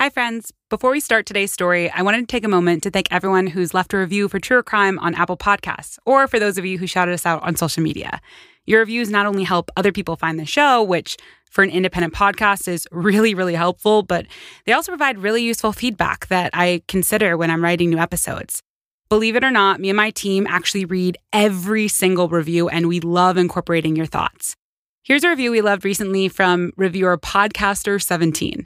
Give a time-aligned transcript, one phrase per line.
[0.00, 0.50] Hi, friends.
[0.70, 3.74] Before we start today's story, I wanted to take a moment to thank everyone who's
[3.74, 6.86] left a review for Truer Crime on Apple Podcasts, or for those of you who
[6.86, 8.22] shouted us out on social media.
[8.64, 11.18] Your reviews not only help other people find the show, which
[11.50, 14.24] for an independent podcast is really, really helpful, but
[14.64, 18.62] they also provide really useful feedback that I consider when I'm writing new episodes.
[19.10, 23.00] Believe it or not, me and my team actually read every single review, and we
[23.00, 24.56] love incorporating your thoughts.
[25.02, 28.64] Here's a review we loved recently from reviewer Podcaster17.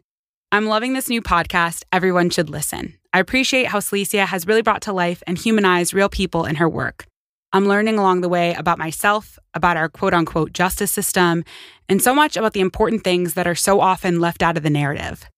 [0.52, 1.82] I'm loving this new podcast.
[1.92, 2.94] Everyone should listen.
[3.12, 6.68] I appreciate how Salicia has really brought to life and humanized real people in her
[6.68, 7.06] work.
[7.52, 11.44] I'm learning along the way about myself, about our quote unquote justice system,
[11.88, 14.70] and so much about the important things that are so often left out of the
[14.70, 15.28] narrative.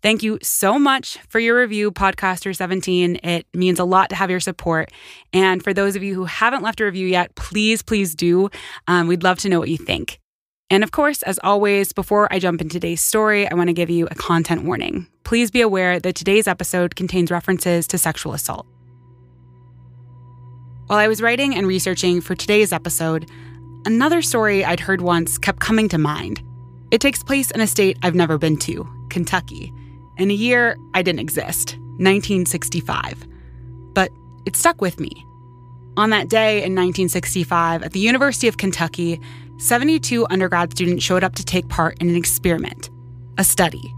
[0.00, 3.16] Thank you so much for your review, Podcaster 17.
[3.24, 4.92] It means a lot to have your support.
[5.32, 8.48] And for those of you who haven't left a review yet, please, please do.
[8.86, 10.20] Um, we'd love to know what you think.
[10.70, 13.88] And of course, as always, before I jump into today's story, I want to give
[13.88, 15.06] you a content warning.
[15.24, 18.66] Please be aware that today's episode contains references to sexual assault.
[20.88, 23.30] While I was writing and researching for today's episode,
[23.86, 26.42] another story I'd heard once kept coming to mind.
[26.90, 29.72] It takes place in a state I've never been to, Kentucky,
[30.18, 33.26] in a year I didn't exist, 1965.
[33.94, 34.10] But
[34.46, 35.24] it stuck with me.
[35.96, 39.20] On that day in 1965, at the University of Kentucky,
[39.58, 42.90] 72 undergrad students showed up to take part in an experiment,
[43.38, 43.92] a study.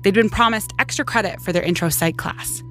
[0.00, 2.62] They'd been promised extra credit for their intro psych class.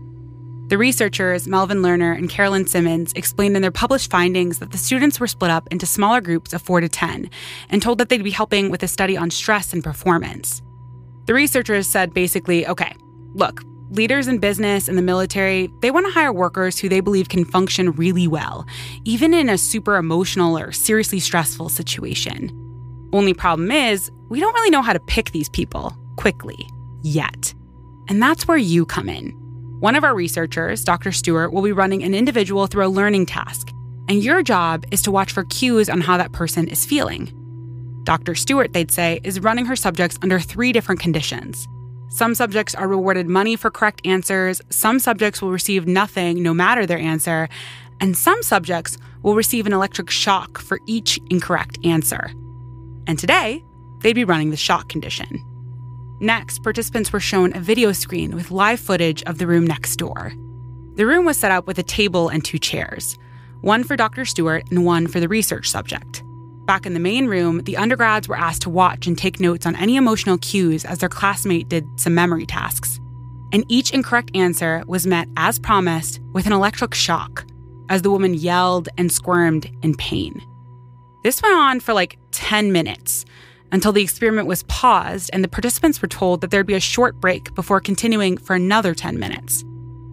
[0.70, 5.20] The researchers, Melvin Lerner and Carolyn Simmons, explained in their published findings that the students
[5.20, 7.30] were split up into smaller groups of 4 to 10
[7.70, 10.64] and told that they'd be helping with a study on stress and performance.
[11.28, 12.95] The researchers said basically, okay,
[13.36, 13.61] look,
[13.92, 17.44] leaders in business and the military, they want to hire workers who they believe can
[17.44, 18.66] function really well,
[19.03, 22.58] even in a super emotional or seriously stressful situation.
[23.14, 26.66] Only problem is, we don't really know how to pick these people quickly
[27.03, 27.53] yet.
[28.08, 29.31] And that's where you come in.
[29.81, 31.11] One of our researchers, Dr.
[31.11, 33.72] Stewart, will be running an individual through a learning task,
[34.08, 37.38] and your job is to watch for cues on how that person is feeling.
[38.04, 38.36] Dr.
[38.36, 41.67] Stewart, they'd say, is running her subjects under three different conditions
[42.11, 46.86] some subjects are rewarded money for correct answers, some subjects will receive nothing no matter
[46.86, 47.48] their answer,
[48.02, 52.32] and some subjects will receive an electric shock for each incorrect answer.
[53.08, 53.64] And today,
[54.02, 55.42] they'd be running the shock condition.
[56.20, 60.33] Next, participants were shown a video screen with live footage of the room next door.
[60.95, 63.17] The room was set up with a table and two chairs,
[63.61, 64.26] one for Dr.
[64.26, 66.23] Stewart and one for the research subject.
[66.71, 69.76] Back in the main room, the undergrads were asked to watch and take notes on
[69.76, 72.98] any emotional cues as their classmate did some memory tasks.
[73.52, 77.45] And each incorrect answer was met, as promised, with an electric shock
[77.89, 80.42] as the woman yelled and squirmed in pain.
[81.26, 83.26] This went on for like 10 minutes
[83.73, 87.20] until the experiment was paused and the participants were told that there'd be a short
[87.20, 89.65] break before continuing for another 10 minutes.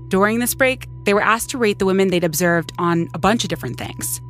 [0.08, 3.44] During this break, they were asked to rate the women they'd observed on a bunch
[3.44, 4.20] of different things.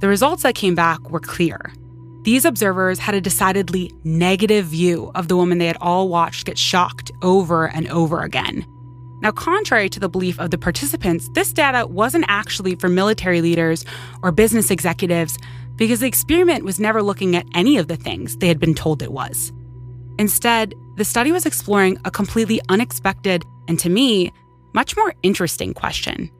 [0.00, 1.72] The results that came back were clear.
[2.28, 6.58] These observers had a decidedly negative view of the woman they had all watched get
[6.58, 8.66] shocked over and over again.
[9.22, 13.86] Now, contrary to the belief of the participants, this data wasn't actually for military leaders
[14.22, 15.38] or business executives
[15.76, 19.02] because the experiment was never looking at any of the things they had been told
[19.02, 19.50] it was.
[20.18, 24.30] Instead, the study was exploring a completely unexpected and, to me,
[24.74, 26.30] much more interesting question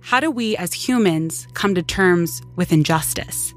[0.00, 3.52] how do we as humans come to terms with injustice?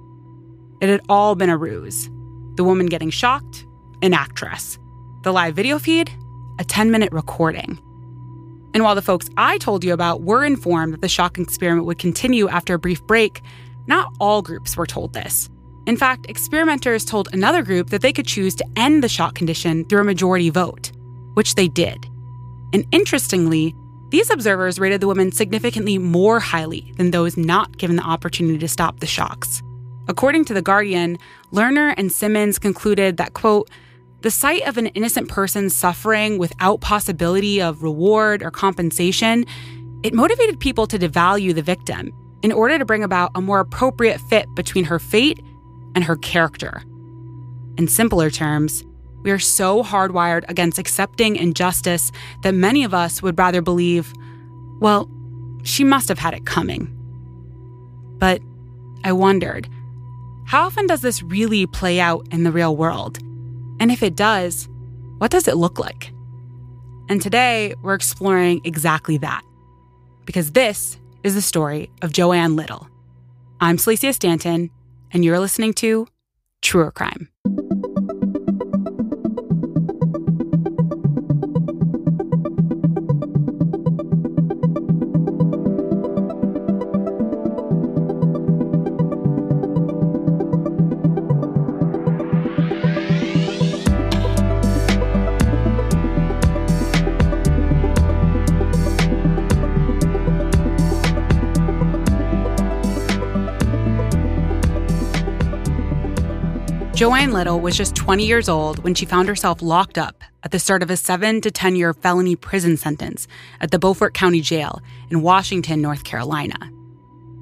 [0.83, 2.09] It had all been a ruse.
[2.55, 3.65] The woman getting shocked,
[4.01, 4.77] an actress.
[5.21, 6.11] The live video feed,
[6.59, 7.79] a 10 minute recording.
[8.73, 11.99] And while the folks I told you about were informed that the shock experiment would
[11.99, 13.41] continue after a brief break,
[13.87, 15.49] not all groups were told this.
[15.87, 19.85] In fact, experimenters told another group that they could choose to end the shock condition
[19.85, 20.91] through a majority vote,
[21.35, 22.09] which they did.
[22.73, 23.73] And interestingly,
[24.09, 28.67] these observers rated the women significantly more highly than those not given the opportunity to
[28.67, 29.63] stop the shocks.
[30.07, 31.17] According to The Guardian,
[31.51, 33.69] Lerner and Simmons concluded that, quote,
[34.21, 39.45] the sight of an innocent person suffering without possibility of reward or compensation,
[40.01, 42.11] it motivated people to devalue the victim
[42.41, 45.39] in order to bring about a more appropriate fit between her fate
[45.95, 46.83] and her character.
[47.77, 48.83] In simpler terms,
[49.23, 52.11] we are so hardwired against accepting injustice
[52.43, 54.13] that many of us would rather believe,
[54.79, 55.09] well,
[55.63, 56.89] she must have had it coming.
[58.19, 58.41] But
[59.03, 59.69] I wondered,
[60.45, 63.19] how often does this really play out in the real world?
[63.79, 64.67] And if it does,
[65.17, 66.11] what does it look like?
[67.09, 69.43] And today, we're exploring exactly that.
[70.25, 72.87] Because this is the story of Joan Little.
[73.59, 74.69] I'm Celicia Stanton,
[75.11, 76.07] and you're listening to
[76.61, 77.32] Truer Crime.
[107.03, 110.57] Joan Little was just 20 years old when she found herself locked up at the
[110.57, 113.27] start of a 7 to 10 year felony prison sentence
[113.59, 114.79] at the Beaufort County Jail
[115.09, 116.55] in Washington, North Carolina.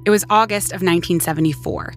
[0.04, 1.94] It was August of 1974,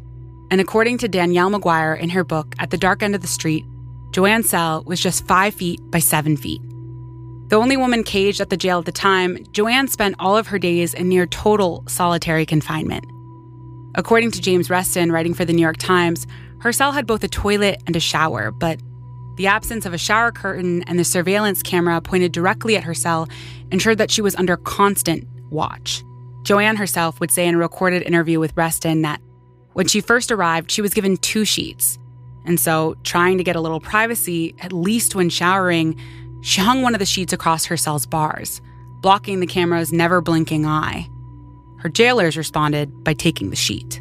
[0.52, 3.66] and according to Danielle McGuire in her book At the Dark End of the Street,
[4.12, 6.62] Joan's cell was just 5 feet by 7 feet.
[7.48, 10.60] The only woman caged at the jail at the time, Joan spent all of her
[10.60, 13.06] days in near total solitary confinement.
[13.96, 16.28] According to James Reston, writing for the New York Times,
[16.60, 18.80] her cell had both a toilet and a shower, but
[19.36, 23.28] the absence of a shower curtain and the surveillance camera pointed directly at her cell
[23.72, 26.04] ensured that she was under constant watch.
[26.44, 29.20] Joan herself would say in a recorded interview with Reston that
[29.74, 31.98] when she first arrived, she was given two sheets.
[32.46, 36.00] And so, trying to get a little privacy, at least when showering,
[36.42, 38.62] she hung one of the sheets across her cell's bars,
[39.02, 41.10] blocking the camera's never blinking eye.
[41.80, 44.00] Her jailers responded by taking the sheet.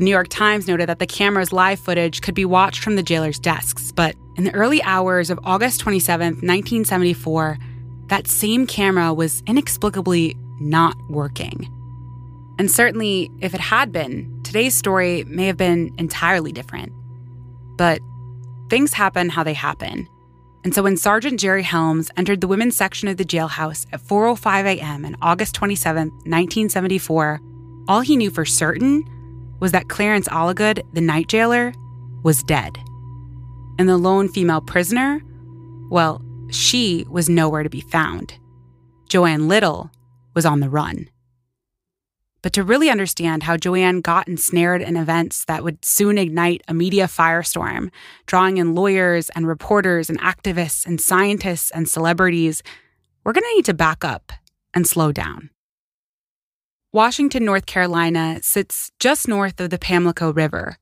[0.00, 3.02] The New York Times noted that the camera's live footage could be watched from the
[3.02, 7.58] jailers' desks, but in the early hours of August 27, 1974,
[8.06, 11.68] that same camera was inexplicably not working.
[12.58, 16.94] And certainly, if it had been, today's story may have been entirely different.
[17.76, 18.00] But
[18.70, 20.08] things happen how they happen.
[20.64, 24.64] And so when Sergeant Jerry Helms entered the women's section of the jailhouse at 4:05
[24.64, 25.04] a.m.
[25.04, 27.42] on August 27, 1974,
[27.86, 29.04] all he knew for certain
[29.60, 31.72] was that Clarence Alligood, the night jailer,
[32.22, 32.78] was dead.
[33.78, 35.20] And the lone female prisoner,
[35.90, 38.34] well, she was nowhere to be found.
[39.08, 39.90] Joan Little
[40.34, 41.08] was on the run.
[42.42, 46.74] But to really understand how Joan got ensnared in events that would soon ignite a
[46.74, 47.90] media firestorm,
[48.26, 52.62] drawing in lawyers and reporters and activists and scientists and celebrities,
[53.24, 54.32] we're going to need to back up
[54.72, 55.50] and slow down.
[56.92, 60.76] Washington, North Carolina sits just north of the Pamlico River.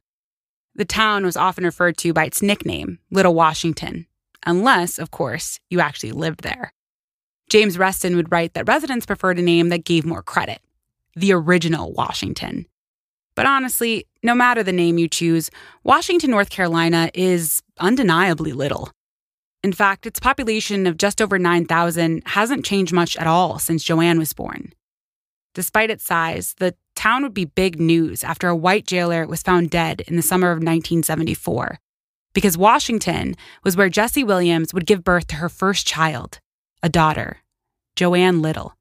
[0.74, 4.06] The town was often referred to by its nickname, Little Washington,
[4.46, 6.72] unless, of course, you actually lived there.
[7.50, 10.62] James Reston would write that residents preferred a name that gave more credit
[11.14, 12.64] the original Washington.
[13.34, 15.50] But honestly, no matter the name you choose,
[15.82, 18.90] Washington, North Carolina is undeniably little.
[19.62, 24.18] In fact, its population of just over 9,000 hasn't changed much at all since Joan
[24.18, 24.72] was born.
[25.58, 29.70] Despite its size, the town would be big news after a white jailer was found
[29.70, 31.80] dead in the summer of 1974,
[32.32, 33.34] because Washington
[33.64, 36.38] was where Jesse Williams would give birth to her first child,
[36.80, 37.38] a daughter,
[37.96, 38.76] Joan Little.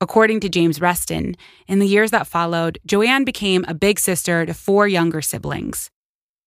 [0.00, 1.36] According to James Reston,
[1.68, 5.90] in the years that followed, Joan became a big sister to four younger siblings.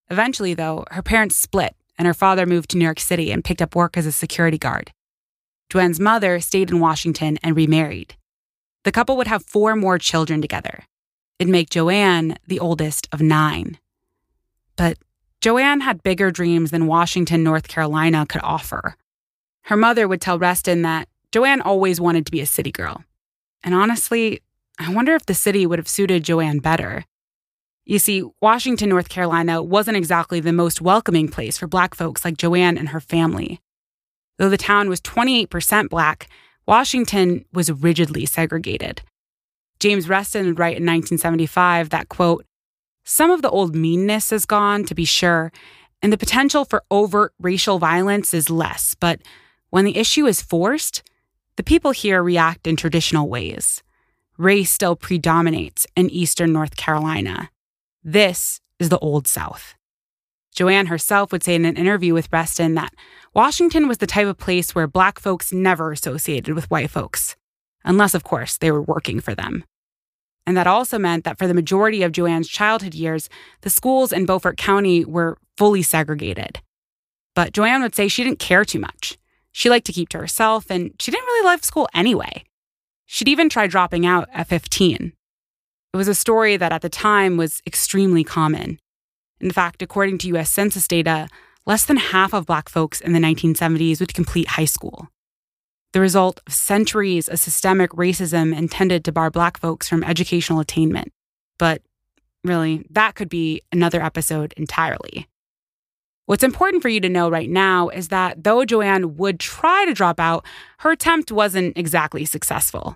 [0.09, 3.61] Eventually, though, her parents split and her father moved to New York City and picked
[3.61, 4.91] up work as a security guard.
[5.69, 8.16] Joan's mother stayed in Washington and remarried.
[8.87, 10.85] The couple would have four more children together.
[11.39, 13.79] It'd make Joan the oldest of nine.
[14.77, 14.97] But
[15.41, 18.95] Joan had bigger dreams than Washington, North Carolina could offer.
[19.65, 23.03] Her mother would tell Reston that Joan always wanted to be a city girl
[23.67, 24.39] and honestly,
[24.79, 27.03] I wonder if the city would have suited Joan better.
[27.85, 32.37] You see, Washington, North Carolina wasn't exactly the most welcoming place for Black folks like
[32.37, 33.59] Joan and her family.
[34.37, 36.29] Though the town was 28% Black,
[36.67, 39.01] Washington was rigidly segregated.
[39.79, 42.45] James Reston would write in 1975 that, quote,
[43.05, 45.53] some of the old meanness is gone, to be sure,
[46.01, 49.21] and the potential for overt racial violence is less, but
[49.69, 51.03] when the issue is forced,
[51.55, 53.81] the people here react in traditional ways.
[54.37, 57.49] Race still predominates in eastern North Carolina.
[58.03, 59.76] This is the Old South.
[60.57, 62.91] Joan herself would say in an interview with Reston that
[63.35, 67.35] Washington was the type of place where black folks never associated with white folks,
[67.85, 69.63] unless, of course, they were working for them.
[70.47, 73.29] And that also meant that for the majority of Joan's childhood years,
[73.61, 76.59] the schools in Beaufort County were fully segregated.
[77.35, 79.15] But Joan would say she didn't care too much.
[79.51, 82.43] She liked to keep to herself, and she didn't really love school anyway.
[83.05, 85.13] She'd even tried dropping out at 15.
[85.93, 88.79] It was a story that at the time was extremely common.
[89.39, 91.27] In fact, according to US Census data,
[91.65, 95.07] less than half of Black folks in the 1970s would complete high school.
[95.93, 101.11] The result of centuries of systemic racism intended to bar Black folks from educational attainment.
[101.57, 101.81] But
[102.43, 105.27] really, that could be another episode entirely.
[106.25, 109.93] What's important for you to know right now is that though Joan would try to
[109.93, 110.45] drop out,
[110.79, 112.95] her attempt wasn't exactly successful.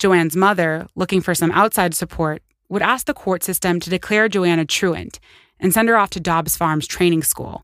[0.00, 4.64] Joan's mother, looking for some outside support, would ask the court system to declare Joanna
[4.64, 5.20] truant
[5.60, 7.62] and send her off to Dobbs Farms training school.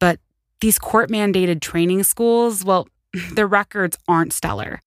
[0.00, 0.20] But
[0.60, 2.88] these court mandated training schools, well,
[3.32, 4.80] their records aren't stellar.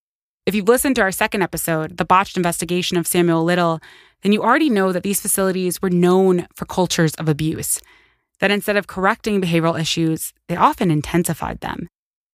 [0.46, 3.80] If you've listened to our second episode, The Botched Investigation of Samuel Little,
[4.22, 7.80] then you already know that these facilities were known for cultures of abuse,
[8.40, 11.88] that instead of correcting behavioral issues, they often intensified them.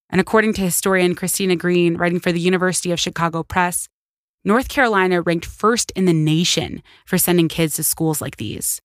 [0.10, 3.90] And according to historian Christina Greene, writing for the University of Chicago Press,
[4.48, 8.82] North Carolina ranked first in the nation for sending kids to schools like these.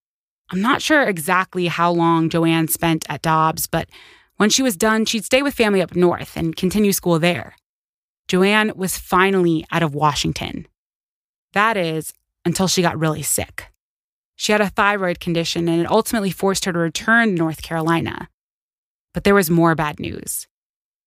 [0.50, 3.88] I'm not sure exactly how long Joan spent at Dobbs, but
[4.38, 7.54] when she was done, she'd stay with family up north and continue school there.
[8.26, 10.66] Joan was finally out of Washington.
[11.52, 12.12] That is,
[12.44, 13.68] until she got really sick.
[14.34, 18.28] She had a thyroid condition and it ultimately forced her to return to North Carolina.
[19.14, 20.48] But there was more bad news.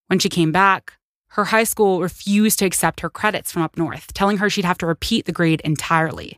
[0.08, 0.94] When she came back,
[1.36, 4.78] her high school refused to accept her credits from up north, telling her she'd have
[4.78, 6.38] to repeat the grade entirely.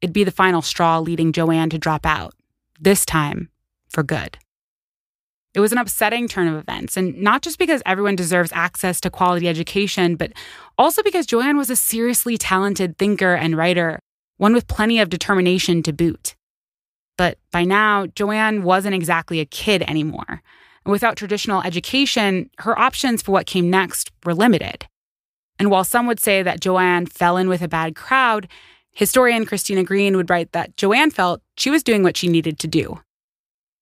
[0.00, 2.34] It'd be the final straw leading Joan to drop out,
[2.80, 3.50] this time
[3.88, 4.36] for good.
[5.54, 9.10] It was an upsetting turn of events, and not just because everyone deserves access to
[9.10, 10.32] quality education, but
[10.76, 14.00] also because Joan was a seriously talented thinker and writer,
[14.38, 16.34] one with plenty of determination to boot.
[17.16, 20.42] But by now, Joan wasn't exactly a kid anymore.
[20.90, 24.88] Without traditional education, her options for what came next were limited.
[25.56, 28.48] And while some would say that Joan fell in with a bad crowd,
[28.90, 32.66] historian Christina Greene would write that Joan felt she was doing what she needed to
[32.66, 32.98] do.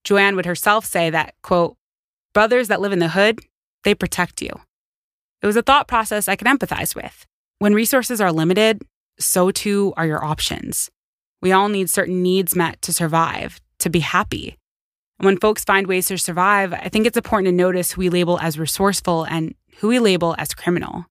[0.04, 1.76] Joan would herself say that, quote,
[2.34, 3.40] brothers that live in the hood,
[3.84, 4.50] they protect you.
[5.40, 7.24] It was a thought process I could empathize with.
[7.58, 8.82] When resources are limited,
[9.18, 10.90] so too are your options.
[11.40, 14.58] We all need certain needs met to survive, to be happy.
[15.18, 18.08] And when folks find ways to survive, I think it's important to notice who we
[18.08, 21.06] label as resourceful and who we label as criminal.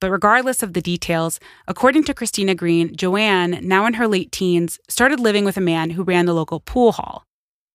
[0.00, 4.78] But regardless of the details, according to Christina Greene, Joan, now in her late teens,
[4.88, 7.24] started living with a man who ran the local pool hall.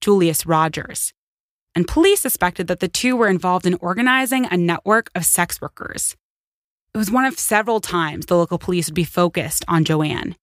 [0.02, 1.14] Julius Rogers.
[1.74, 6.16] And police suspected that the two were involved in organizing a network of sex workers.
[6.94, 10.36] It was one of several times the local police would be focused on Joan.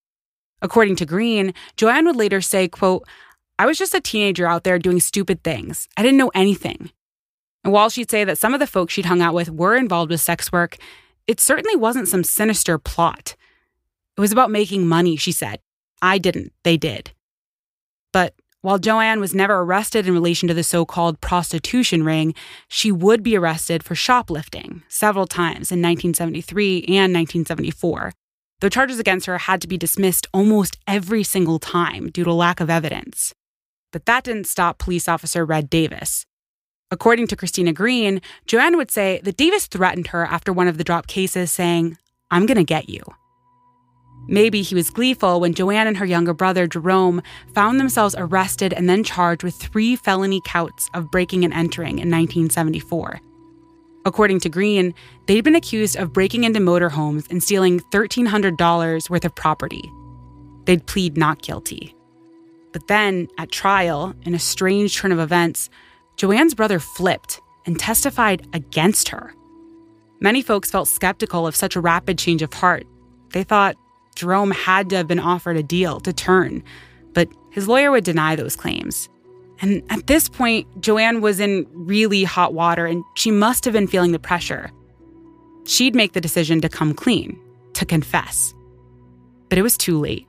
[0.62, 3.06] According to Greene, Joan would later say, quote,
[3.58, 5.88] I was just a teenager out there doing stupid things.
[5.96, 6.90] I didn't know anything.
[7.64, 10.10] And while she'd say that some of the folks she'd hung out with were involved
[10.10, 10.76] with sex work,
[11.26, 13.34] it certainly wasn't some sinister plot.
[14.16, 15.60] It was about making money, she said.
[16.00, 17.10] I didn't, they did.
[18.12, 22.34] But while Joan was never arrested in relation to the so called prostitution ring,
[22.68, 28.12] she would be arrested for shoplifting several times in 1973 and 1974,
[28.60, 32.60] though charges against her had to be dismissed almost every single time due to lack
[32.60, 33.34] of evidence.
[33.92, 36.26] But that didn't stop police officer Red Davis.
[36.90, 40.84] According to Christina Greene, Joan would say that Davis threatened her after one of the
[40.84, 41.98] drop cases, saying,
[42.30, 43.02] I'm going to get you.
[44.26, 47.22] Maybe he was gleeful when Joan and her younger brother, Jerome,
[47.54, 52.10] found themselves arrested and then charged with three felony counts of breaking and entering in
[52.10, 53.20] 1974.
[54.04, 54.94] According to Greene,
[55.26, 59.82] they'd been accused of breaking into motorhomes and stealing $1,300 worth of property.
[60.64, 61.94] They'd plead not guilty.
[62.72, 65.70] But then, at trial, in a strange turn of events,
[66.16, 69.34] Joan's brother flipped and testified against her.
[70.20, 72.86] Many folks felt skeptical of such a rapid change of heart.
[73.32, 73.76] They thought
[74.16, 76.62] Jerome had to have been offered a deal to turn,
[77.14, 79.08] but his lawyer would deny those claims.
[79.60, 83.86] And at this point, Joan was in really hot water and she must have been
[83.86, 84.70] feeling the pressure.
[85.66, 87.38] She'd make the decision to come clean,
[87.74, 88.54] to confess.
[89.48, 90.28] But it was too late.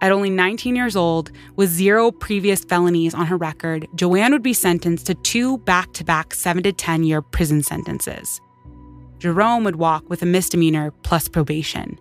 [0.00, 4.52] At only 19 years old, with zero previous felonies on her record, Joan would be
[4.52, 8.40] sentenced to two back to back 7 to 10 year prison sentences.
[9.18, 11.98] Jerome would walk with a misdemeanor plus probation.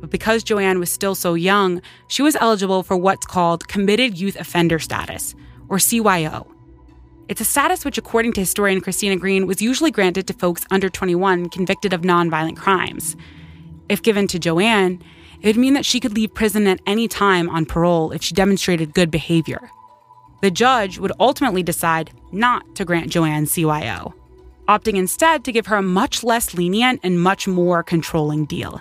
[0.00, 4.34] But because Joan was still so young, she was eligible for what's called Committed Youth
[4.34, 5.36] Offender Status,
[5.68, 6.48] or CYO.
[7.28, 10.88] It's a status which, according to historian Christina Greene, was usually granted to folks under
[10.88, 13.14] 21 convicted of nonviolent crimes.
[13.88, 15.00] If given to Joan,
[15.42, 18.34] it would mean that she could leave prison at any time on parole if she
[18.34, 19.70] demonstrated good behavior.
[20.40, 24.14] The judge would ultimately decide not to grant Joan CYO,
[24.68, 28.80] opting instead to give her a much less lenient and much more controlling deal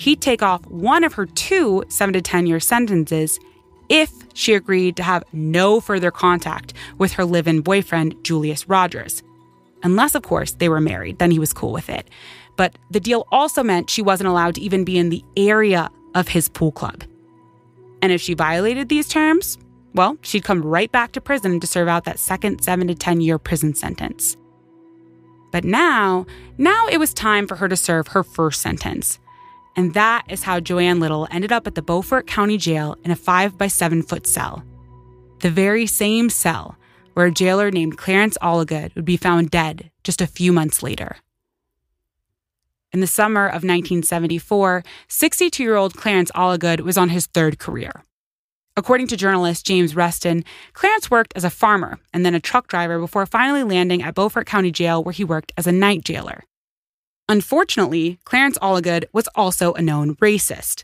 [0.00, 3.38] he'd take off one of her two 7 to 10 year sentences
[3.90, 9.22] if she agreed to have no further contact with her live in boyfriend, Julius Rogers.
[9.82, 12.06] Unless, of course, they were married, then he was cool with it.
[12.60, 16.28] But the deal also meant she wasn't allowed to even be in the area of
[16.28, 17.04] his pool club.
[18.02, 19.56] And if she violated these terms,
[19.94, 23.22] well, she'd come right back to prison to serve out that second 7 to 10
[23.22, 24.36] year prison sentence.
[25.52, 26.26] But now,
[26.58, 29.18] now it was time for her to serve her first sentence.
[29.74, 33.16] And that is how Joan Little ended up at the Beaufort County Jail in a
[33.16, 34.62] 5 by 7 foot cell.
[35.38, 36.76] The very same cell
[37.14, 41.16] where a jailer named Clarence Alligood would be found dead just a few months later.
[42.92, 48.04] In the summer of 1974, 62 year old Clarence Alligood was on his third career.
[48.76, 52.98] According to journalist James Reston, Clarence worked as a farmer and then a truck driver
[52.98, 56.42] before finally landing at Beaufort County Jail, where he worked as a night jailer.
[57.28, 60.82] Unfortunately, Clarence Alligood was also a known racist.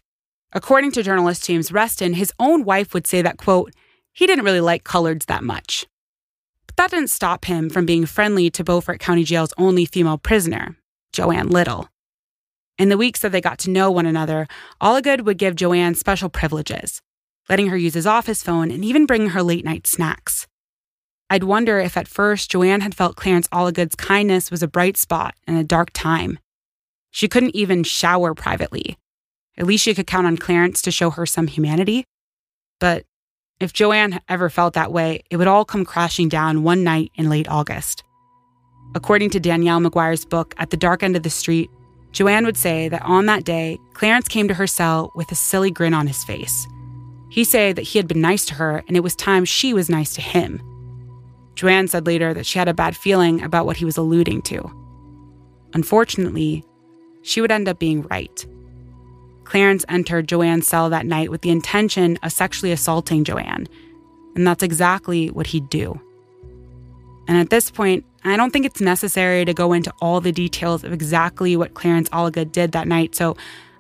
[0.53, 3.73] According to journalist James Reston, his own wife would say that, quote,
[4.13, 5.87] he didn't really like coloreds that much.
[6.69, 10.77] But that didn't stop him from being friendly to Beaufort County Jail's only female prisoner,
[11.13, 11.89] Joan Little.
[12.79, 14.47] In the weeks that they got to know one another,
[14.83, 17.01] Alligood would give Joan special privileges,
[17.49, 20.47] letting her use his office phone and even bringing her late night snacks.
[21.31, 25.35] I'd wonder if at first Joan had felt Clarence Alligood's kindness was a bright spot
[25.49, 26.39] in a dark time.
[27.11, 28.99] She couldn't even shower privately.
[29.57, 32.05] At least she could count on Clarence to show her some humanity.
[32.79, 33.07] But
[33.59, 37.31] if Joan ever felt that way, it would all come crashing down one night in
[37.31, 38.05] late August.
[38.95, 41.71] According to Danielle McGuire's book, At the Dark End of the Street,
[42.17, 45.71] Joan would say that on that day, Clarence came to her cell with a silly
[45.71, 46.67] grin on his face.
[47.29, 49.91] He said that he had been nice to her and it was time she was
[49.91, 50.63] nice to him.
[51.57, 54.63] Joan said later that she had a bad feeling about what he was alluding to.
[55.75, 56.65] Unfortunately,
[57.21, 58.47] she would end up being right.
[59.45, 63.67] Clarence entered Joan's cell that night with the intention of sexually assaulting Joan,
[64.35, 66.01] and that's exactly what he'd do.
[67.29, 70.85] And at this point, I don't think it's necessary to go into all the details
[70.85, 73.37] of exactly what Clarence Alligood did that night, so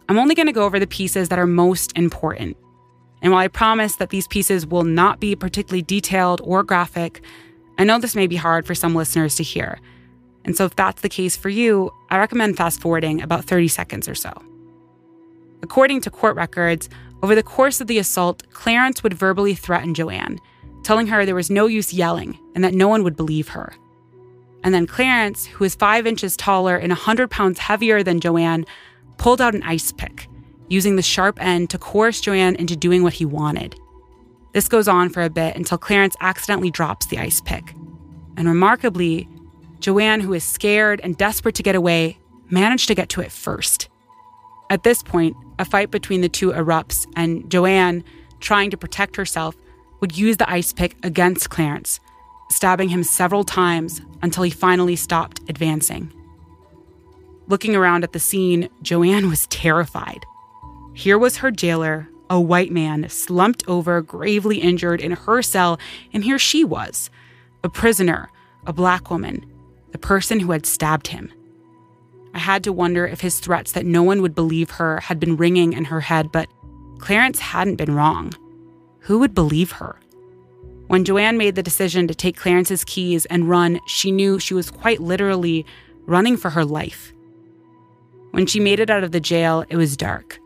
[0.08, 2.56] I'm only going to go over the pieces that are most important.
[3.22, 7.22] And while I promise that these pieces will not be particularly detailed or graphic,
[7.78, 9.80] I know this may be hard for some listeners to hear.
[10.44, 14.08] And so, if that's the case for you, I recommend fast forwarding about 30 seconds
[14.08, 14.32] or so.
[15.62, 16.88] According to court records,
[17.22, 20.38] over the course of the assault, Clarence would verbally threaten Joan
[20.84, 23.74] telling her there was no use yelling and that no one would believe her.
[24.66, 28.66] And then Clarence, who is five inches taller and 100 pounds heavier than Joan,
[29.16, 30.26] pulled out an ice pick,
[30.68, 33.76] using the sharp end to coerce Joan into doing what he wanted.
[34.54, 37.74] This goes on for a bit until Clarence accidentally drops the ice pick.
[38.36, 39.28] And remarkably,
[39.78, 42.18] Joan, who is scared and desperate to get away,
[42.50, 43.88] managed to get to it first.
[44.68, 48.02] At this point, a fight between the two erupts, and Joan,
[48.40, 49.54] trying to protect herself,
[50.00, 52.00] would use the ice pick against Clarence,
[52.50, 56.12] stabbing him several times until he finally stopped advancing.
[57.46, 60.26] Looking around at the scene, Joan was terrified.
[60.94, 65.78] Here was her jailer, a white man, slumped over, gravely injured in her cell,
[66.12, 67.08] and here she was,
[67.62, 68.28] a prisoner,
[68.66, 69.46] a black woman,
[69.92, 71.32] the person who had stabbed him.
[72.34, 75.36] I had to wonder if his threats that no one would believe her had been
[75.36, 76.48] ringing in her head, but
[76.98, 78.34] Clarence hadn't been wrong
[79.06, 80.00] who would believe her?
[80.88, 84.70] When Joan made the decision to take Clarence's keys and run, she knew she was
[84.70, 85.66] quite literally
[86.06, 87.12] running for her life.
[88.30, 90.38] When she made it out of the jail, it was dark.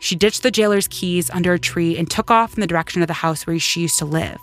[0.00, 3.08] She ditched the jailer's keys under a tree and took off in the direction of
[3.08, 4.38] the house where she used to live.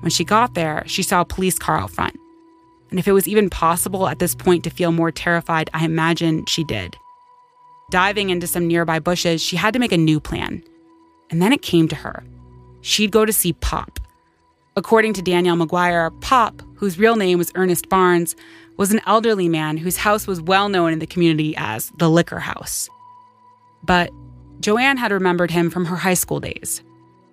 [0.00, 2.18] When she got there, she saw a police car out front.
[2.90, 6.46] And if it was even possible at this point to feel more terrified, I imagine
[6.46, 6.96] she did.
[7.90, 10.62] Diving into some nearby bushes, she had to make a new plan.
[11.30, 12.22] And then it came to her
[12.84, 13.98] she'd go to see Pop.
[14.76, 18.34] According to Danielle McGuire, Pop, whose real name was Ernest Barnes,
[18.76, 22.40] was an elderly man whose house was well known in the community as the Liquor
[22.40, 22.88] House.
[23.84, 24.10] But
[24.58, 26.82] Joan had remembered him from her high school days.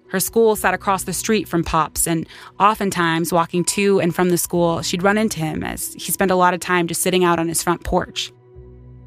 [0.09, 2.27] Her school sat across the street from Pop's, and
[2.59, 6.35] oftentimes, walking to and from the school, she'd run into him as he spent a
[6.35, 8.31] lot of time just sitting out on his front porch.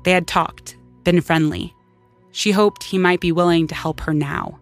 [0.05, 1.73] They had talked, been friendly.
[2.33, 4.59] She hoped he might be willing to help her now.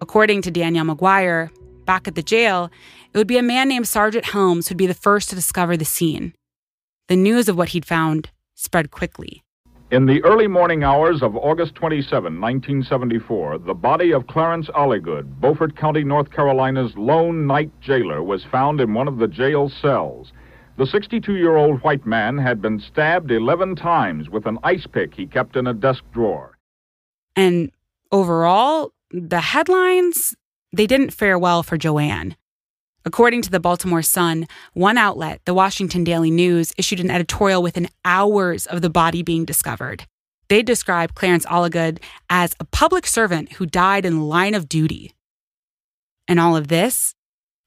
[0.00, 1.50] According to Danielle McGuire,
[1.86, 2.70] back at the jail,
[3.12, 5.84] it would be a man named Sergeant Helms who'd be the first to discover the
[5.84, 6.34] scene.
[7.08, 9.42] The news of what he'd found spread quickly.
[9.92, 15.76] In the early morning hours of August 27, 1974, the body of Clarence Alligood, Beaufort
[15.76, 20.32] County, North Carolina's lone night jailer, was found in one of the jail cells.
[20.76, 25.14] The 62 year old white man had been stabbed 11 times with an ice pick
[25.14, 26.58] he kept in a desk drawer.
[27.36, 27.70] And
[28.10, 30.34] overall, the headlines,
[30.76, 32.36] they didn't fare well for Joan.
[33.04, 37.88] According to the Baltimore Sun, one outlet, the Washington Daily News, issued an editorial within
[38.04, 40.06] hours of the body being discovered.
[40.48, 45.12] They described Clarence Alligood as a public servant who died in the line of duty.
[46.28, 47.14] And all of this,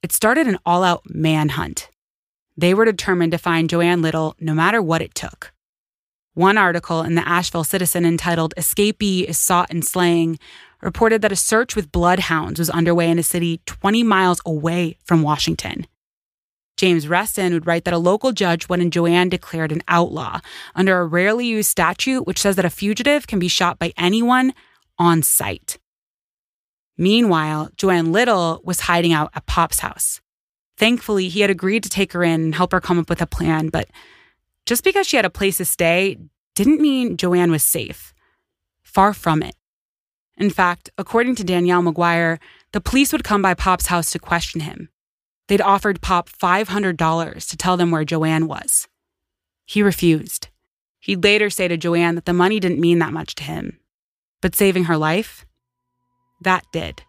[0.04, 1.90] it started an all out manhunt.
[2.58, 5.54] They were determined to find Joan Little no matter what it took.
[6.34, 10.38] One article in the Asheville Citizen entitled Escapee is Sought in Slaying
[10.82, 15.22] reported that a search with bloodhounds was underway in a city 20 miles away from
[15.22, 15.86] Washington.
[16.78, 20.40] James Reston would write that a local judge wanted Joan declared an outlaw
[20.76, 24.54] under a rarely used statute which says that a fugitive can be shot by anyone
[24.98, 25.78] on sight.
[26.98, 30.22] Meanwhile, Joan Little was hiding out at Pop's house.
[30.78, 33.28] Thankfully, he had agreed to take her in and help her come up with a
[33.28, 33.90] plan, but
[34.66, 36.18] just because she had a place to stay
[36.56, 38.14] didn't mean Joan was safe.
[38.82, 39.56] Far from it.
[40.40, 42.40] In fact, according to Danielle McGuire,
[42.72, 44.90] the police would come by Pop's house to question him.
[45.50, 48.88] They'd offered Pop $500 to tell them where Joan was.
[49.66, 50.48] He refused.
[51.00, 53.80] He'd later say to Joan that the money didn't mean that much to him.
[54.42, 55.46] But saving her life?
[56.42, 57.02] That did.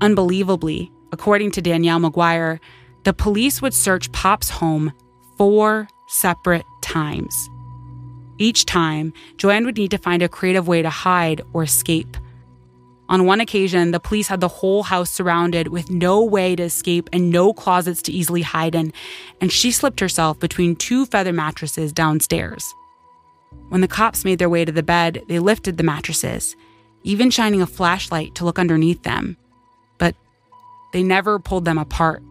[0.00, 2.58] Unbelievably, according to Danielle McGuire,
[3.04, 4.92] the police would search Pop's home
[5.36, 7.34] four separate times.
[8.38, 12.16] Each time, Joan would need to find a creative way to hide or escape.
[13.10, 17.10] On one occasion, the police had the whole house surrounded with no way to escape
[17.12, 18.92] and no closets to easily hide in,
[19.40, 22.72] and she slipped herself between two feather mattresses downstairs.
[23.68, 26.54] When the cops made their way to the bed, they lifted the mattresses,
[27.02, 29.36] even shining a flashlight to look underneath them.
[29.98, 30.14] But
[30.92, 32.22] they never pulled them apart.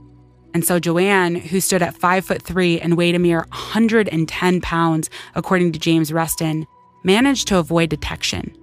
[0.54, 5.10] And so Joan, who stood at five foot three and weighed a mere 110 pounds,
[5.36, 6.66] according to James Reston,
[7.04, 8.56] managed to avoid detection.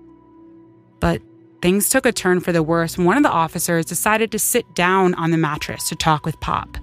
[0.98, 1.20] But
[1.62, 4.74] Things took a turn for the worse when one of the officers decided to sit
[4.74, 6.76] down on the mattress to talk with Pop.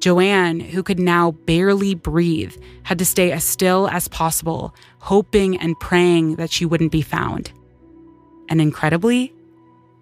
[0.00, 5.78] Joan, who could now barely breathe, had to stay as still as possible, hoping and
[5.80, 7.52] praying that she wouldn't be found.
[8.48, 9.32] And incredibly,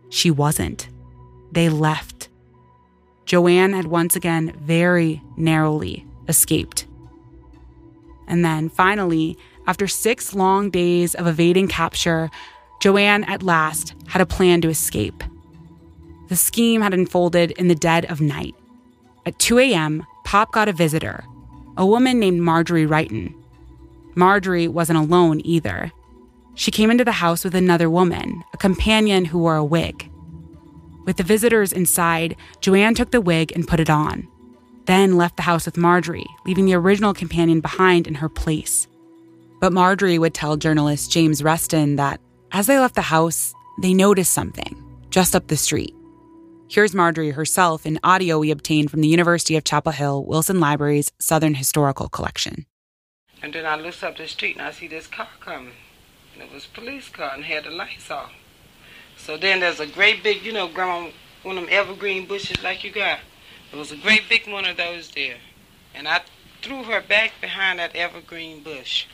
[0.09, 0.89] she wasn't.
[1.53, 2.31] They left.
[3.27, 6.87] Joan had once again very narrowly escaped.
[8.27, 9.37] And then finally,
[9.67, 12.31] after six long days of evading capture,
[12.83, 15.23] Joan, at last, had a plan to escape.
[16.29, 18.57] The scheme had unfolded in the dead of night.
[19.25, 21.23] At 2 a.m., Pop got a visitor,
[21.77, 23.37] a woman named Marjorie Wrighton.
[24.17, 25.93] Marjorie wasn't alone either.
[26.57, 30.11] She came into the house with another woman, a companion who wore a wig.
[31.05, 34.27] With the visitors inside, Joan took the wig and put it on,
[34.87, 38.89] then left the house with Marjorie, leaving the original companion behind in her place.
[39.61, 42.21] But Marjorie would tell journalist James Reston that
[42.53, 44.77] as they left the house, they noticed something
[45.11, 45.95] just up the street.
[46.69, 51.13] Here's Marjorie herself in audio we obtained from the University of Chapel Hill Wilson Library's
[51.19, 52.67] Southern Historical Collection.
[53.43, 55.75] And then I looked up the street and I see this car coming.
[56.35, 58.33] And it was a police car and had the lights off.
[59.17, 61.11] So then there's a great big, you know, grandma,
[61.43, 63.19] one of them evergreen bushes like you got.
[63.71, 65.37] There was a great big one of those there.
[65.95, 66.23] And I
[66.63, 69.07] threw her back behind that evergreen bush.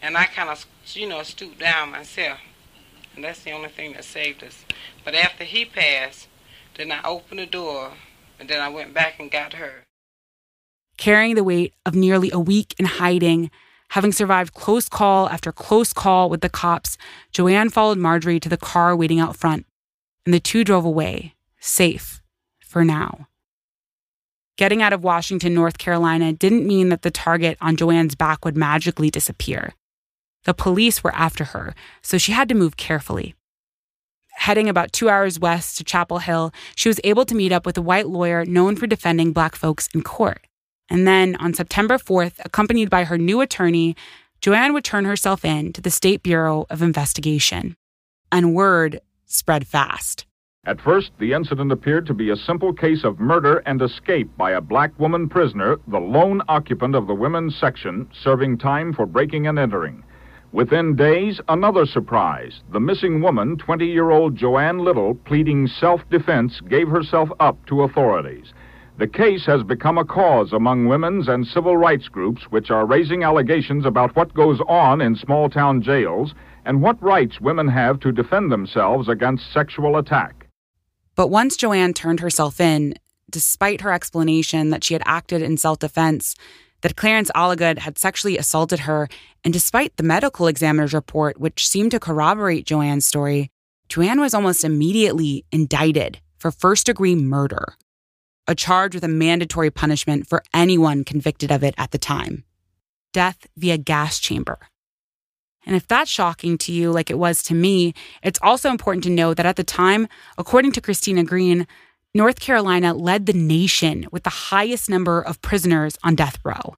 [0.00, 2.38] And I kind of, you know, stooped down myself.
[3.14, 4.64] And that's the only thing that saved us.
[5.04, 6.28] But after he passed,
[6.76, 7.92] then I opened the door
[8.38, 9.84] and then I went back and got her.
[10.96, 13.50] Carrying the weight of nearly a week in hiding,
[13.90, 16.96] having survived close call after close call with the cops,
[17.32, 19.66] Joan followed Marjorie to the car waiting out front,
[20.24, 22.22] and the two drove away, safe
[22.60, 23.28] for now.
[24.56, 28.56] Getting out of Washington, North Carolina didn't mean that the target on Joan's back would
[28.56, 29.74] magically disappear.
[30.44, 33.34] The police were after her, so she had to move carefully.
[34.36, 37.78] Heading about two hours west to Chapel Hill, she was able to meet up with
[37.78, 40.46] a white lawyer known for defending black folks in court.
[40.90, 43.94] And then on September 4th, accompanied by her new attorney,
[44.40, 47.76] Joan would turn herself in to the State Bureau of Investigation.
[48.32, 50.26] And word spread fast.
[50.64, 54.52] At first, the incident appeared to be a simple case of murder and escape by
[54.52, 59.46] a black woman prisoner, the lone occupant of the women's section, serving time for breaking
[59.46, 60.02] and entering.
[60.52, 62.60] Within days, another surprise.
[62.72, 67.82] The missing woman, 20 year old Joan Little, pleading self defense, gave herself up to
[67.82, 68.52] authorities.
[68.98, 73.24] The case has become a cause among women's and civil rights groups which are raising
[73.24, 76.34] allegations about what goes on in small town jails
[76.66, 80.48] and what rights women have to defend themselves against sexual attack.
[81.16, 82.94] But once Joan turned herself in,
[83.30, 86.36] despite her explanation that she had acted in self defense,
[86.82, 89.08] that Clarence Alligood had sexually assaulted her,
[89.44, 93.50] and despite the medical examiner's report, which seemed to corroborate Joan's story,
[93.88, 97.74] Joan was almost immediately indicted for first degree murder,
[98.46, 102.44] a charge with a mandatory punishment for anyone convicted of it at the time
[103.12, 104.58] death via gas chamber.
[105.66, 107.92] And if that's shocking to you, like it was to me,
[108.22, 111.66] it's also important to know that at the time, according to Christina Greene,
[112.14, 116.74] North Carolina led the nation with the highest number of prisoners on death row.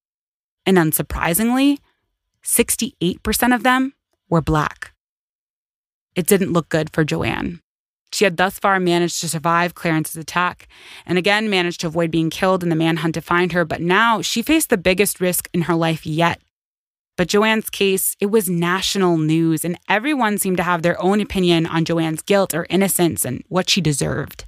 [0.64, 1.78] And unsurprisingly,
[2.44, 3.94] 68% of them
[4.28, 4.92] were black.
[6.14, 7.60] It didn't look good for Joan.
[8.12, 10.68] She had thus far managed to survive Clarence's attack
[11.04, 14.22] and again managed to avoid being killed in the manhunt to find her, but now
[14.22, 16.40] she faced the biggest risk in her life yet.
[17.16, 21.66] But Joan's case, it was national news, and everyone seemed to have their own opinion
[21.66, 24.44] on Joan's guilt or innocence and what she deserved.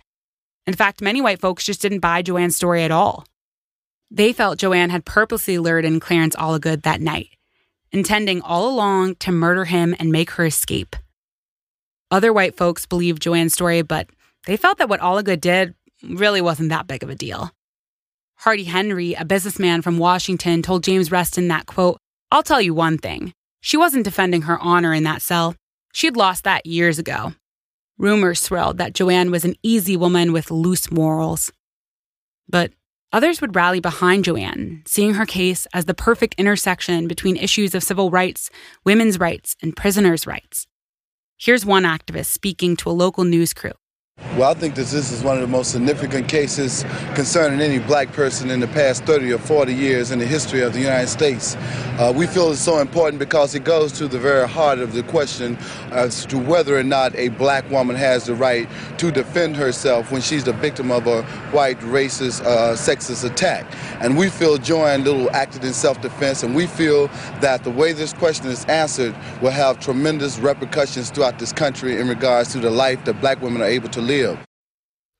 [0.66, 3.24] In fact, many white folks just didn't buy Joan's story at all.
[4.10, 7.30] They felt Joan had purposely lured in Clarence Alligood that night,
[7.92, 10.96] intending all along to murder him and make her escape.
[12.10, 14.08] Other white folks believed Joan's story, but
[14.46, 17.50] they felt that what Alligood did really wasn't that big of a deal.
[18.36, 21.98] Hardy Henry, a businessman from Washington, told James Reston that, quote,
[22.30, 23.32] I'll tell you one thing.
[23.60, 25.56] She wasn't defending her honor in that cell.
[25.92, 27.34] She'd lost that years ago.
[27.98, 31.50] Rumors swirled that Joan was an easy woman with loose morals.
[32.48, 32.72] But
[33.10, 37.82] others would rally behind Joan, seeing her case as the perfect intersection between issues of
[37.82, 38.50] civil rights,
[38.84, 40.66] women's rights, and prisoners' rights.
[41.38, 43.72] Here's one activist speaking to a local news crew.
[44.36, 48.12] Well, I think that this is one of the most significant cases concerning any black
[48.12, 51.56] person in the past 30 or 40 years in the history of the United States.
[51.98, 55.02] Uh, we feel it's so important because it goes to the very heart of the
[55.04, 55.56] question
[55.90, 60.20] as to whether or not a black woman has the right to defend herself when
[60.20, 63.64] she's the victim of a white racist, uh, sexist attack.
[64.02, 67.08] And we feel Joan Little acted in self-defense, and we feel
[67.40, 72.06] that the way this question is answered will have tremendous repercussions throughout this country in
[72.06, 74.38] regards to the life that black women are able to live.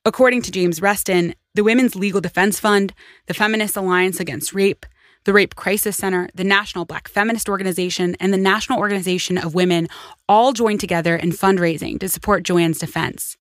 [0.05, 2.95] According to James Reston, the Women's Legal Defense Fund,
[3.27, 4.87] the Feminist Alliance Against Rape,
[5.25, 9.89] the Rape Crisis Center, the National Black Feminist Organization, and the National Organization of Women
[10.29, 13.37] all joined together in fundraising to support Joan's defense.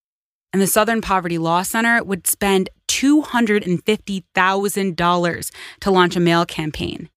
[0.51, 7.09] And the Southern Poverty Law Center would spend $250,000 to launch a mail campaign.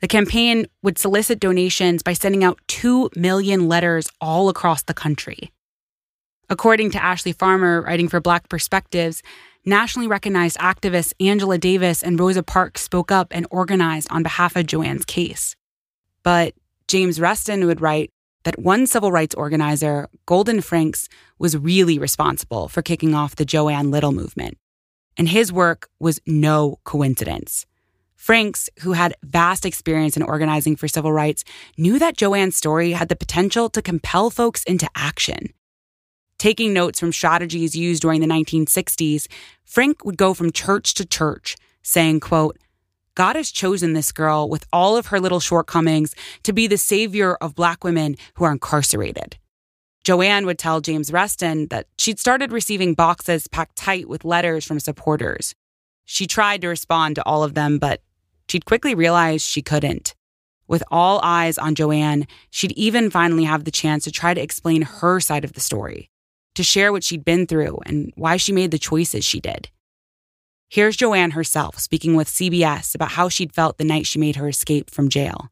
[0.00, 5.52] The campaign would solicit donations by sending out 2 million letters all across the country.
[6.50, 9.22] According to Ashley Farmer, writing for Black Perspectives,
[9.64, 14.66] nationally recognized activists Angela Davis and Rosa Parks spoke up and organized on behalf of
[14.66, 15.54] Joan's case.
[16.24, 16.54] But
[16.88, 18.10] James Reston would write
[18.42, 21.08] that one civil rights organizer, Golden Franks,
[21.38, 24.58] was really responsible for kicking off the Joan Little movement.
[25.16, 27.64] And his work was no coincidence.
[28.16, 31.44] Franks, who had vast experience in organizing for civil rights,
[31.78, 35.54] knew that Joan's story had the potential to compel folks into action.
[36.40, 39.26] Taking notes from strategies used during the 1960s,
[39.62, 42.56] Frank would go from church to church, saying, quote,
[43.14, 47.34] God has chosen this girl with all of her little shortcomings to be the savior
[47.42, 49.36] of black women who are incarcerated.
[50.02, 54.80] Joan would tell James Reston that she'd started receiving boxes packed tight with letters from
[54.80, 55.54] supporters.
[56.06, 58.00] She tried to respond to all of them, but
[58.48, 60.14] she'd quickly realized she couldn't.
[60.66, 64.80] With all eyes on Joan, she'd even finally have the chance to try to explain
[64.80, 66.08] her side of the story
[66.54, 69.68] to share what she'd been through and why she made the choices she did.
[70.68, 74.48] Here's Joan herself speaking with CBS about how she'd felt the night she made her
[74.48, 75.50] escape from jail.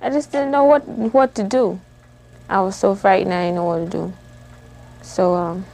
[0.00, 1.78] I just didn't know what what to do.
[2.48, 4.12] I was so frightened I didn't know what to do.
[5.02, 5.66] So um,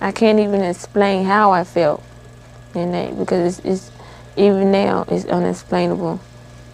[0.00, 2.02] I can't even explain how I felt
[2.74, 3.90] in that because it's, it's
[4.36, 6.20] even now it's unexplainable.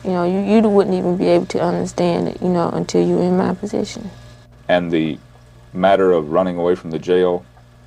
[0.04, 3.22] You know, you, you wouldn't even be able to understand it, you know, until you're
[3.22, 4.11] in my position.
[4.68, 5.18] And the
[5.76, 7.44] matter of running away from the jail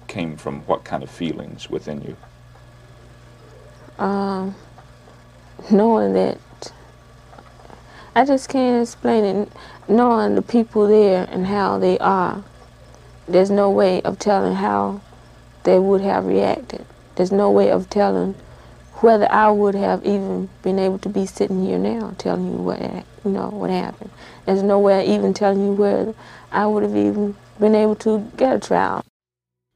[0.08, 2.16] came from what kind of feelings within you?
[4.04, 4.56] Um,
[5.72, 6.38] knowing that
[8.16, 9.52] I just can't explain it.
[9.88, 12.44] Knowing the people there and how they are,
[13.28, 15.02] there's no way of telling how
[15.64, 16.86] they would have reacted.
[17.16, 18.36] There's no way of telling
[18.96, 22.82] whether I would have even been able to be sitting here now telling you what
[22.82, 24.10] you know what happened.
[24.46, 26.14] There's no way of even telling you where
[26.52, 29.04] I would have even been able to get a trial.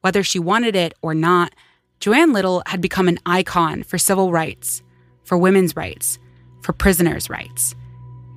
[0.01, 1.53] Whether she wanted it or not,
[1.99, 4.81] Joan Little had become an icon for civil rights,
[5.23, 6.19] for women's rights,
[6.61, 7.75] for prisoners' rights.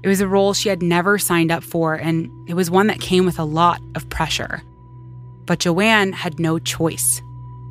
[0.04, 3.00] It was a role she had never signed up for, and it was one that
[3.00, 4.62] came with a lot of pressure.
[5.46, 7.20] But Joan had no choice.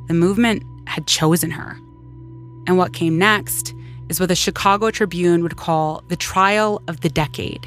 [0.08, 1.78] The movement had chosen her.
[2.66, 3.74] And what came next
[4.08, 7.64] is what the Chicago Tribune would call the trial of the decade.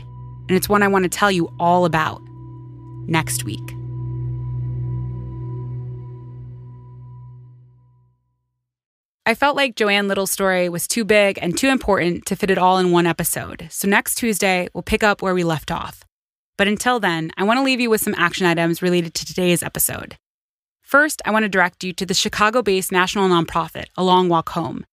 [0.48, 2.22] And it's one I want to tell you all about
[3.08, 3.74] next week.
[9.30, 12.58] I felt like Joan Little's story was too big and too important to fit it
[12.58, 13.68] all in one episode.
[13.70, 16.04] So next Tuesday, we'll pick up where we left off.
[16.58, 19.62] But until then, I want to leave you with some action items related to today's
[19.62, 20.16] episode.
[20.82, 24.50] First, I want to direct you to the Chicago based national nonprofit, A Long Walk
[24.50, 24.84] Home.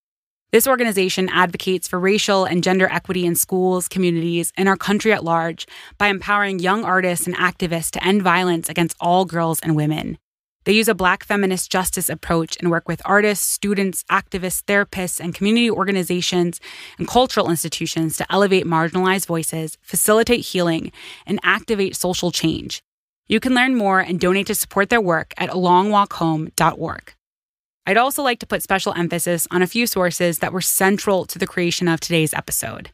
[0.53, 5.25] This organization advocates for racial and gender equity in schools, communities, and our country at
[5.25, 10.18] large by empowering young artists and activists to end violence against all girls and women.
[10.66, 15.33] They use a Black feminist justice approach and work with artists, students, activists, therapists, and
[15.33, 16.61] community organizations
[16.98, 20.90] and cultural institutions to elevate marginalized voices, facilitate healing,
[21.24, 22.83] and activate social change.
[23.29, 27.14] You can learn more and donate to support their work at alongwalkhome.org.
[27.87, 31.38] I'd also like to put special emphasis on a few sources that were central to
[31.38, 32.90] the creation of today's episode.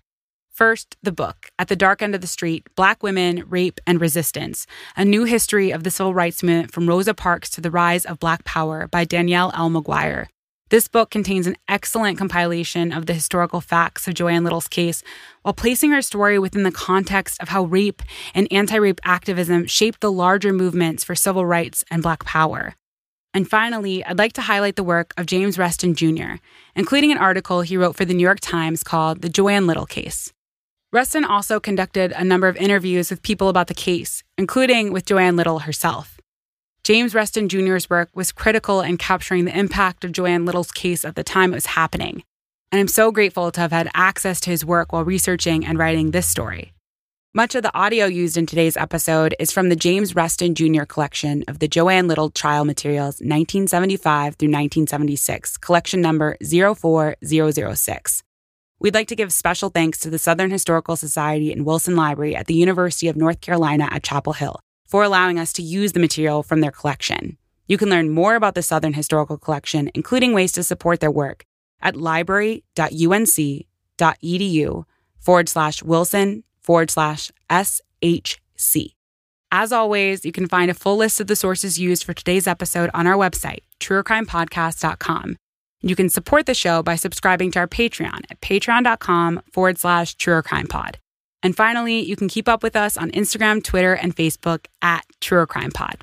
[0.53, 4.67] First, the book, At the Dark End of the Street Black Women, Rape, and Resistance
[4.97, 8.19] A New History of the Civil Rights Movement from Rosa Parks to the Rise of
[8.21, 9.71] Black Power by Danielle L.
[9.71, 10.27] McGuire.
[10.69, 15.03] This book contains an excellent compilation of the historical facts of Joan Little's case
[15.41, 18.03] while placing her story within the context of how rape
[18.35, 22.75] and anti rape activism shaped the larger movements for civil rights and Black power.
[23.33, 26.35] And finally, I'd like to highlight the work of James Reston Jr.,
[26.77, 30.31] including an article he wrote for the New York Times called The Joan Little Case.
[30.93, 35.37] Reston also conducted a number of interviews with people about the case, including with Joan
[35.37, 36.21] Little herself.
[36.85, 41.15] James Reston Jr.'s work was critical in capturing the impact of Joan Little's case at
[41.15, 42.25] the time it was happening,
[42.71, 46.11] and I'm so grateful to have had access to his work while researching and writing
[46.11, 46.75] this story.
[47.33, 50.85] Much of the audio used in today's episode is from the James Reston Jr.
[50.85, 58.23] collection of the Joan Little trial materials 1975 through 1976, collection number 04006.
[58.83, 62.49] We'd like to give special thanks to the Southern Historical Society and Wilson Library at
[62.49, 66.43] the University of North Carolina at Chapel Hill for allowing us to use the material
[66.43, 67.39] from their collection.
[67.69, 71.45] You can learn more about the Southern Historical Collection, including ways to support their work,
[71.81, 74.85] at library.unc.edu
[75.21, 78.95] forward slash Wilson forward slash SHC.
[79.53, 82.91] As always, you can find a full list of the sources used for today's episode
[82.95, 85.37] on our website, truercrimepodcast.com.
[85.83, 90.43] You can support the show by subscribing to our Patreon at patreon.com forward slash truer
[90.43, 90.99] crime pod.
[91.43, 95.47] And finally, you can keep up with us on Instagram, Twitter, and Facebook at Truer
[95.47, 95.97] Crime Pod.